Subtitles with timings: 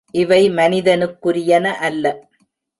[0.13, 2.05] இவை மனிதனுக்குரியன அல்ல.